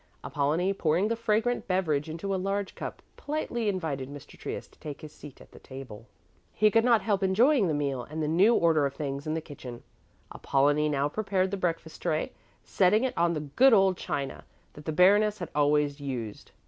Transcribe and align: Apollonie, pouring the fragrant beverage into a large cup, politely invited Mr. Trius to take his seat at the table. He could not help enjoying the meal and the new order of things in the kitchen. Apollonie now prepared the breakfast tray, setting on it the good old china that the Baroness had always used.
Apollonie, 0.23 0.73
pouring 0.73 1.09
the 1.09 1.15
fragrant 1.15 1.67
beverage 1.67 2.09
into 2.09 2.33
a 2.33 2.35
large 2.37 2.73
cup, 2.73 3.03
politely 3.17 3.69
invited 3.69 4.09
Mr. 4.09 4.35
Trius 4.35 4.67
to 4.69 4.79
take 4.79 5.01
his 5.01 5.13
seat 5.13 5.39
at 5.39 5.51
the 5.51 5.59
table. 5.59 6.07
He 6.53 6.71
could 6.71 6.83
not 6.83 7.03
help 7.03 7.21
enjoying 7.21 7.67
the 7.67 7.75
meal 7.75 8.01
and 8.05 8.19
the 8.19 8.27
new 8.27 8.55
order 8.55 8.87
of 8.87 8.95
things 8.95 9.27
in 9.27 9.35
the 9.35 9.41
kitchen. 9.41 9.83
Apollonie 10.33 10.89
now 10.89 11.07
prepared 11.07 11.51
the 11.51 11.55
breakfast 11.57 12.01
tray, 12.01 12.31
setting 12.63 13.05
on 13.15 13.31
it 13.31 13.33
the 13.35 13.39
good 13.55 13.73
old 13.73 13.95
china 13.95 14.43
that 14.73 14.85
the 14.85 14.91
Baroness 14.91 15.37
had 15.37 15.49
always 15.53 15.99
used. 16.01 16.49